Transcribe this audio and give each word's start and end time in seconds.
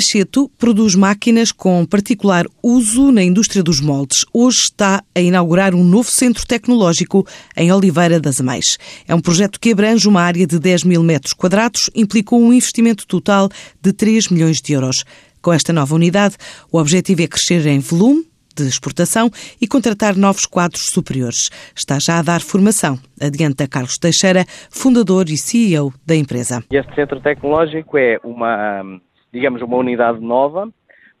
Cheto 0.00 0.50
produz 0.58 0.94
máquinas 0.94 1.52
com 1.52 1.84
particular 1.84 2.44
uso 2.62 3.10
na 3.10 3.22
indústria 3.22 3.62
dos 3.62 3.80
moldes. 3.80 4.24
Hoje 4.32 4.58
está 4.58 5.02
a 5.14 5.20
inaugurar 5.20 5.74
um 5.74 5.84
novo 5.84 6.10
centro 6.10 6.46
tecnológico 6.46 7.26
em 7.56 7.72
Oliveira 7.72 8.20
das 8.20 8.40
Amais. 8.40 8.78
É 9.08 9.14
um 9.14 9.20
projeto 9.20 9.58
que 9.58 9.72
abrange 9.72 10.08
uma 10.08 10.22
área 10.22 10.46
de 10.46 10.58
10 10.58 10.84
mil 10.84 11.02
metros 11.02 11.32
quadrados, 11.32 11.90
implicou 11.94 12.40
um 12.40 12.52
investimento 12.52 13.06
total 13.06 13.48
de 13.80 13.92
3 13.92 14.28
milhões 14.28 14.60
de 14.60 14.72
euros. 14.72 15.04
Com 15.40 15.52
esta 15.52 15.72
nova 15.72 15.94
unidade, 15.94 16.36
o 16.70 16.78
objetivo 16.78 17.22
é 17.22 17.26
crescer 17.26 17.66
em 17.66 17.78
volume, 17.78 18.26
de 18.56 18.66
exportação 18.66 19.30
e 19.60 19.66
contratar 19.66 20.16
novos 20.16 20.46
quadros 20.46 20.86
superiores. 20.86 21.50
Está 21.76 21.98
já 21.98 22.18
a 22.18 22.22
dar 22.22 22.40
formação, 22.40 22.98
adianta 23.20 23.68
Carlos 23.68 23.98
Teixeira, 23.98 24.44
fundador 24.70 25.28
e 25.28 25.36
CEO 25.36 25.92
da 26.06 26.16
empresa. 26.16 26.64
Este 26.70 26.94
centro 26.94 27.20
tecnológico 27.20 27.98
é 27.98 28.18
uma 28.24 28.82
digamos, 29.32 29.62
uma 29.62 29.76
unidade 29.76 30.20
nova, 30.20 30.68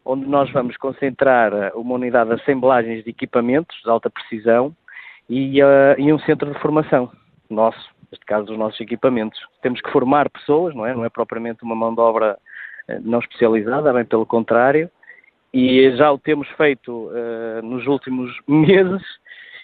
onde 0.04 0.26
nós 0.26 0.50
vamos 0.52 0.76
concentrar 0.76 1.52
eh, 1.52 1.72
uma 1.74 1.94
unidade 1.94 2.30
de 2.30 2.40
assemblagens 2.40 3.02
de 3.04 3.10
equipamentos 3.10 3.76
de 3.82 3.90
alta 3.90 4.08
precisão 4.08 4.74
e, 5.28 5.60
uh, 5.62 5.98
e 5.98 6.12
um 6.12 6.18
centro 6.20 6.52
de 6.52 6.58
formação 6.60 7.10
nosso, 7.50 7.90
neste 8.10 8.24
caso 8.24 8.46
dos 8.46 8.58
nossos 8.58 8.80
equipamentos. 8.80 9.38
Temos 9.60 9.80
que 9.80 9.90
formar 9.90 10.30
pessoas, 10.30 10.74
não 10.74 10.86
é? 10.86 10.94
Não 10.94 11.04
é 11.04 11.08
propriamente 11.08 11.64
uma 11.64 11.74
mão 11.74 11.92
de 11.92 12.00
obra 12.00 12.38
uh, 12.88 13.00
não 13.02 13.18
especializada, 13.18 13.92
bem 13.92 14.04
pelo 14.04 14.24
contrário, 14.24 14.88
e 15.52 15.90
já 15.96 16.12
o 16.12 16.18
temos 16.18 16.48
feito 16.50 16.92
uh, 16.92 17.62
nos 17.62 17.86
últimos 17.86 18.30
meses 18.46 19.02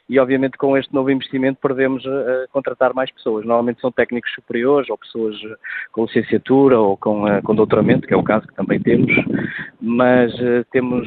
e 0.09 0.19
obviamente 0.19 0.59
com 0.59 0.77
este 0.77 0.92
novo 0.92 1.11
investimento 1.11 1.59
perdemos 1.61 2.05
a, 2.06 2.47
contratar 2.52 2.95
mais 2.95 3.11
pessoas. 3.12 3.45
Normalmente 3.45 3.80
são 3.80 3.91
técnicos 3.92 4.33
superiores 4.34 4.91
ou 4.91 4.98
pessoas 4.98 5.37
eh, 5.37 5.56
com 5.92 6.05
licenciatura 6.05 6.78
ou 6.78 6.97
com, 6.97 7.25
uh, 7.25 7.42
com 7.42 7.55
doutoramento, 7.55 8.06
que 8.06 8.15
é 8.15 8.16
o 8.16 8.23
caso 8.23 8.47
que 8.47 8.55
também 8.55 8.80
temos, 8.80 9.12
mas 9.80 10.33
uh, 10.34 10.65
temos 10.70 11.06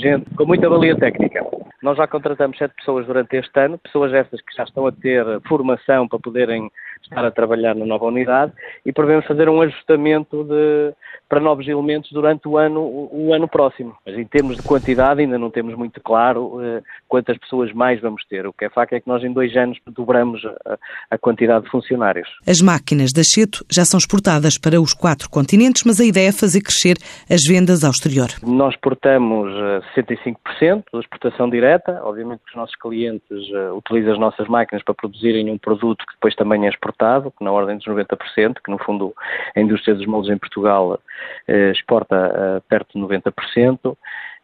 gente 0.00 0.28
com 0.36 0.46
muita 0.46 0.68
valia 0.68 0.96
técnica. 0.96 1.44
Nós 1.82 1.96
já 1.96 2.06
contratamos 2.06 2.56
sete 2.58 2.74
pessoas 2.74 3.06
durante 3.06 3.36
este 3.36 3.60
ano, 3.60 3.78
pessoas 3.78 4.12
estas 4.12 4.40
que 4.40 4.56
já 4.56 4.64
estão 4.64 4.86
a 4.86 4.92
ter 4.92 5.24
formação 5.46 6.08
para 6.08 6.18
poderem 6.18 6.70
estar 7.06 7.24
a 7.24 7.30
trabalhar 7.30 7.74
na 7.74 7.86
nova 7.86 8.06
unidade 8.06 8.52
e 8.84 8.92
prevemos 8.92 9.26
fazer 9.26 9.48
um 9.48 9.60
ajustamento 9.60 10.44
de, 10.44 10.92
para 11.28 11.40
novos 11.40 11.66
elementos 11.66 12.10
durante 12.12 12.46
o 12.48 12.56
ano, 12.56 12.80
o, 12.80 13.28
o, 13.28 13.34
ano 13.34 13.48
próximo. 13.48 13.96
Mas 14.04 14.16
em 14.16 14.24
termos 14.24 14.56
de 14.56 14.62
quantidade 14.62 15.20
ainda 15.20 15.38
não 15.38 15.50
temos 15.50 15.74
muito 15.74 16.00
claro 16.00 16.56
uh, 16.56 16.82
quantas 17.08 17.36
pessoas 17.38 17.72
mais 17.72 18.00
vamos 18.00 18.24
ter. 18.26 18.46
O 18.46 18.52
que 18.52 18.64
é 18.64 18.70
facto 18.70 18.92
é 18.92 19.00
que 19.00 19.08
nós 19.08 19.22
em 19.22 19.32
dois 19.32 19.56
anos 19.56 19.78
dobramos 19.86 20.44
a, 20.44 20.78
a 21.10 21.18
quantidade 21.18 21.64
de 21.64 21.70
funcionários. 21.70 22.28
As 22.46 22.60
máquinas 22.60 23.12
da 23.12 23.22
Cheto 23.22 23.64
já 23.70 23.84
são 23.84 23.98
exportadas 23.98 24.58
para 24.58 24.80
os 24.80 24.92
quatro 24.92 25.28
continentes, 25.30 25.82
mas 25.84 26.00
a 26.00 26.04
ideia 26.04 26.28
é 26.28 26.32
fazer 26.32 26.60
crescer 26.60 26.96
as 27.30 27.42
vendas 27.44 27.84
ao 27.84 27.90
exterior. 27.90 28.28
Nós 28.42 28.74
exportamos 28.74 29.52
65% 29.96 30.36
eh, 30.60 30.82
da 30.92 31.00
exportação 31.00 31.48
direta. 31.48 32.00
Obviamente 32.02 32.40
que 32.44 32.50
os 32.50 32.56
nossos 32.56 32.76
clientes 32.76 33.50
uh, 33.50 33.76
utilizam 33.76 34.12
as 34.12 34.18
nossas 34.18 34.48
máquinas 34.48 34.84
para 34.84 34.94
produzirem 34.94 35.50
um 35.50 35.58
produto 35.58 36.04
que 36.06 36.14
depois 36.14 36.34
também 36.34 36.66
é 36.66 36.68
exportado, 36.68 36.95
que 36.96 37.44
na 37.44 37.52
ordem 37.52 37.76
dos 37.76 37.86
90%, 37.86 38.56
que 38.64 38.70
no 38.70 38.78
fundo 38.78 39.14
a 39.54 39.60
indústria 39.60 39.94
dos 39.94 40.06
moldes 40.06 40.30
em 40.30 40.38
Portugal 40.38 40.98
eh, 41.46 41.70
exporta 41.70 42.16
eh, 42.16 42.62
perto 42.68 42.98
de 42.98 43.04
90%, 43.04 43.96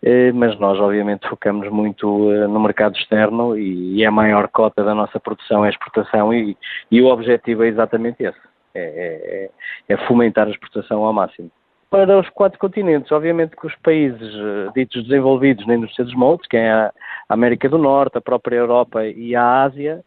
eh, 0.02 0.32
mas 0.32 0.58
nós 0.58 0.78
obviamente 0.78 1.28
focamos 1.28 1.68
muito 1.70 2.06
no 2.48 2.60
mercado 2.60 2.96
externo 2.96 3.56
e 3.56 4.04
a 4.04 4.10
maior 4.10 4.48
cota 4.48 4.84
da 4.84 4.94
nossa 4.94 5.18
produção 5.18 5.64
é 5.64 5.70
exportação 5.70 6.32
e, 6.32 6.56
e 6.90 7.00
o 7.00 7.06
objetivo 7.06 7.64
é 7.64 7.68
exatamente 7.68 8.22
esse, 8.22 8.38
é, 8.74 9.50
é, 9.88 9.94
é 9.94 9.96
fomentar 10.06 10.46
a 10.46 10.50
exportação 10.50 11.04
ao 11.04 11.12
máximo 11.12 11.50
para 11.90 12.18
os 12.18 12.26
quatro 12.30 12.58
continentes. 12.58 13.12
Obviamente 13.12 13.54
que 13.54 13.66
os 13.66 13.74
países 13.82 14.32
ditos 14.74 15.02
desenvolvidos 15.02 15.66
na 15.66 15.74
indústria 15.74 16.06
dos 16.06 16.14
moldes, 16.14 16.48
que 16.48 16.56
é 16.56 16.72
a 16.72 16.90
América 17.28 17.68
do 17.68 17.76
Norte, 17.76 18.16
a 18.16 18.20
própria 18.20 18.56
Europa 18.56 19.04
e 19.04 19.36
a 19.36 19.62
Ásia, 19.62 20.02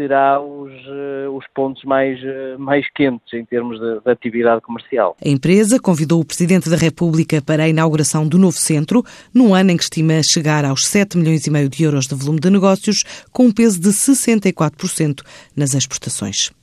será 0.00 0.40
os, 0.40 0.72
eh, 0.72 1.28
os 1.28 1.44
pontos 1.54 1.84
mais, 1.84 2.18
eh, 2.24 2.56
mais 2.56 2.86
quentes 2.94 3.34
em 3.34 3.44
termos 3.44 3.78
de, 3.78 4.00
de, 4.00 4.10
atividade 4.10 4.62
comercial. 4.62 5.14
A 5.22 5.28
empresa 5.28 5.78
convidou 5.78 6.20
o 6.20 6.24
Presidente 6.24 6.70
da 6.70 6.76
República 6.76 7.42
para 7.42 7.64
a 7.64 7.68
inauguração 7.68 8.26
do 8.26 8.38
novo 8.38 8.56
centro, 8.56 9.04
num 9.34 9.54
ano 9.54 9.72
em 9.72 9.76
que 9.76 9.82
estima 9.82 10.22
chegar 10.22 10.64
aos 10.64 10.86
7 10.86 11.18
milhões 11.18 11.46
e 11.46 11.50
meio 11.50 11.68
de 11.68 11.84
euros 11.84 12.06
de 12.06 12.14
volume 12.14 12.40
de 12.40 12.48
negócios, 12.48 13.04
com 13.30 13.44
um 13.44 13.52
peso 13.52 13.78
de 13.78 13.90
64% 13.90 15.22
nas 15.54 15.74
exportações. 15.74 16.50